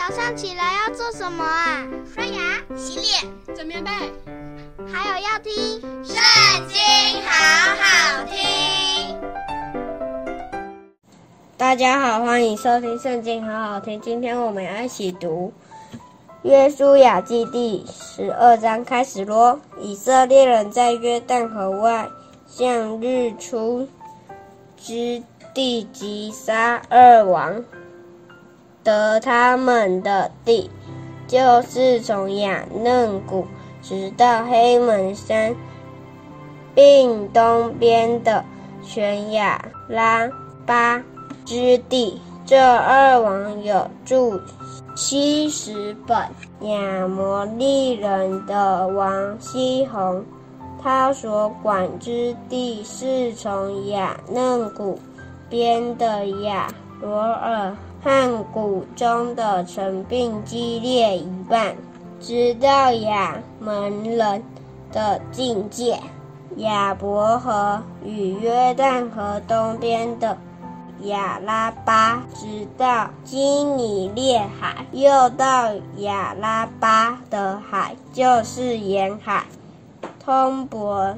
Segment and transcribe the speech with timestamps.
[0.00, 1.86] 早上起来要做什么啊？
[2.14, 2.40] 刷牙、
[2.74, 3.90] 洗脸、整棉被，
[4.90, 5.52] 还有要听
[6.02, 6.16] 《圣
[6.68, 6.80] 经》，
[7.22, 9.14] 好好听。
[11.58, 14.00] 大家好，欢迎收听《圣经》，好好听。
[14.00, 15.52] 今天我们要一起读
[16.44, 19.60] 《约书亚记》第十二章，开始咯。
[19.82, 22.08] 以色列人在约旦河外，
[22.46, 23.86] 向日出
[24.78, 25.22] 之
[25.52, 27.62] 地击杀二王。
[28.90, 30.68] 得他们的地，
[31.28, 33.46] 就是从雅嫩谷
[33.80, 35.54] 直到黑门山，
[36.74, 38.44] 并东边的
[38.82, 40.28] 悬崖拉
[40.66, 41.00] 巴
[41.44, 42.20] 之地。
[42.44, 44.40] 这二王有着
[44.96, 46.18] 七十本。
[46.62, 50.22] 亚摩利人的王西宏，
[50.82, 54.98] 他所管之地是从雅嫩谷
[55.48, 56.68] 边的雅
[57.00, 57.76] 罗尔。
[58.02, 61.76] 和谷中的城并激烈一半，
[62.18, 64.42] 直到亚门人
[64.90, 66.00] 的境界，
[66.56, 70.38] 亚伯河与约旦河东边的
[71.02, 79.44] 亚拉巴，直到基尼列海，又到亚拉巴的海，就是沿海，
[80.24, 81.14] 通伯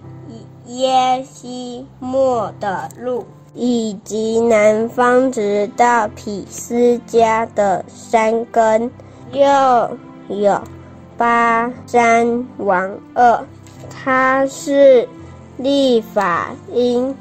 [0.67, 3.25] 耶西莫的路。
[3.55, 8.91] 以及南方直到匹斯加的山根，
[9.33, 10.61] 又有
[11.19, 13.45] 巴山王二，
[13.91, 15.07] 他是
[15.59, 17.15] 利法因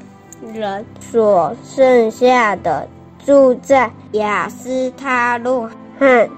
[0.54, 2.88] 人所剩下的，
[3.24, 6.28] 住在雅斯他路汉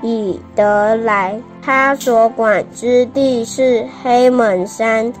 [0.00, 5.12] 以德来，他所管之地是黑门山、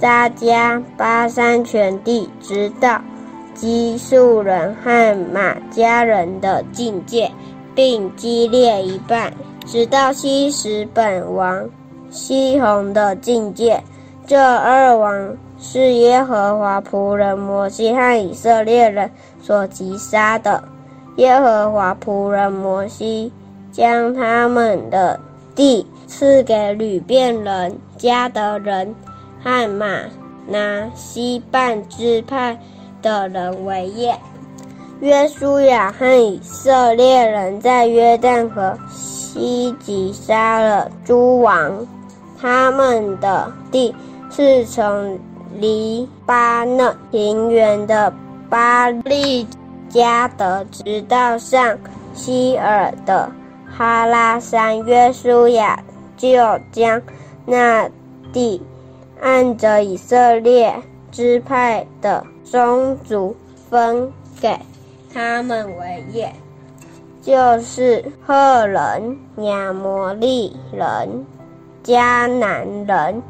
[0.00, 2.98] 沙迦、巴山全地，直到。
[3.56, 7.30] 基述人和玛家人的境界，
[7.74, 9.32] 并激烈一半，
[9.64, 11.68] 直到希实本王
[12.10, 13.82] 西宏的境界。
[14.26, 20.62] 这二王是耶和华仆人摩西和以色列人所击杀的。
[21.16, 23.32] 耶和华仆人摩西
[23.72, 25.18] 将他们的
[25.54, 28.94] 地赐给流便人、迦得人
[29.42, 30.02] 和玛
[30.46, 32.58] 拿西半支派。
[33.06, 34.18] 的人为业。
[34.98, 41.86] 约书亚和以色列人在约旦河西击杀了诸王，
[42.40, 43.94] 他们的地
[44.28, 45.16] 是从
[45.54, 48.12] 黎巴嫩平原的
[48.50, 49.46] 巴力
[49.88, 51.78] 加德，直到上
[52.12, 53.30] 希尔的
[53.70, 54.82] 哈拉山。
[54.84, 55.78] 约书亚
[56.16, 56.28] 就
[56.72, 57.00] 将
[57.44, 57.88] 那
[58.32, 58.60] 地
[59.22, 60.74] 按着以色列
[61.16, 62.22] 支派的。
[62.44, 63.34] 宗族
[63.68, 64.56] 分给
[65.12, 66.32] 他们为业，
[67.20, 71.26] 就是赫人、亚摩利人、
[71.82, 73.20] 迦南人、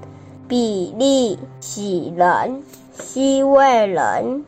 [0.46, 4.44] 比利洗人、希未人、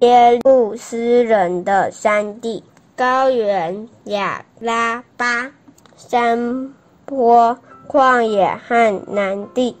[0.00, 2.64] 耶布斯人的山地、
[2.96, 5.48] 高原、亚拉巴、
[5.96, 6.74] 山
[7.04, 9.76] 坡、旷野和南地，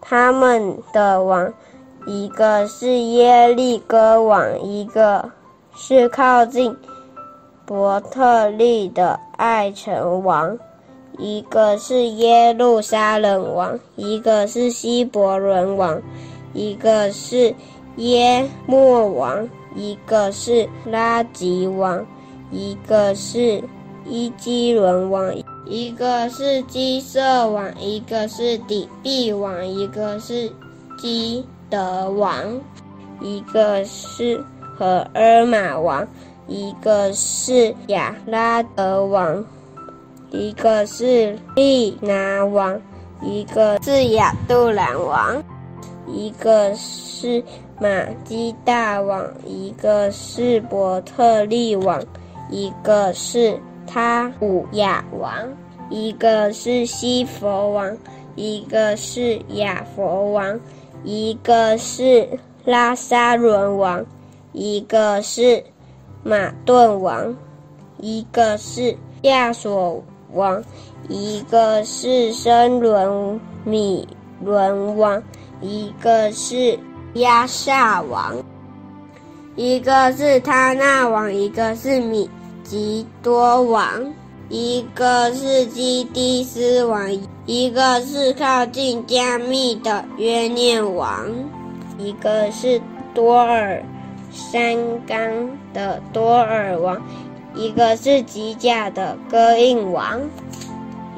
[0.00, 1.52] 他们的王。
[2.06, 5.30] 一个是耶利哥王，一个
[5.74, 6.76] 是靠近
[7.64, 10.58] 伯特利的艾城王，
[11.18, 16.02] 一个是耶路撒冷王，一个是希伯伦王，
[16.52, 17.54] 一个是
[17.96, 22.04] 耶末王，一个是拉吉王，
[22.50, 23.64] 一个是
[24.04, 25.34] 伊基伦王，
[25.64, 30.52] 一个是基色王，一个是底壁王，一个是
[30.98, 31.42] 基。
[31.74, 32.60] 德王，
[33.20, 34.40] 一个是
[34.78, 36.06] 和尔玛王，
[36.46, 39.44] 一个是亚拉德王，
[40.30, 42.80] 一个是利拿王，
[43.20, 45.42] 一个是亚杜兰王，
[46.06, 47.42] 一个是
[47.80, 52.00] 马基大王，一个是伯特利王，
[52.50, 55.28] 一个是他古亚王，
[55.90, 57.98] 一个是西佛王，
[58.36, 60.60] 一个是亚佛王。
[61.04, 62.26] 一个是
[62.64, 64.04] 拉沙伦王，
[64.52, 65.62] 一个是
[66.22, 67.36] 马顿王，
[67.98, 70.02] 一个是亚索
[70.32, 70.64] 王，
[71.08, 74.08] 一个是申伦米
[74.42, 75.22] 伦王，
[75.60, 76.78] 一个是
[77.14, 78.42] 亚萨王，
[79.56, 82.30] 一个是他纳王，一个是米
[82.62, 83.86] 吉多王，
[84.48, 87.10] 一个是基低斯王。
[87.46, 91.28] 一个是靠近加密的约念王，
[91.98, 92.80] 一个是
[93.14, 93.84] 多尔
[94.32, 95.18] 山冈
[95.74, 96.98] 的多尔王，
[97.54, 100.18] 一个是吉甲的哥印王，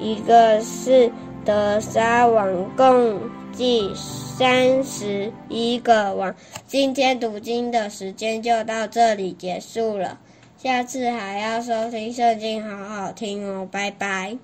[0.00, 1.08] 一个是
[1.44, 3.20] 德沙王，共
[3.52, 6.34] 计三十一个王。
[6.66, 10.18] 今天读经的时间就到这里结束了，
[10.66, 14.36] 下次还要收听圣经，好好听哦，拜拜。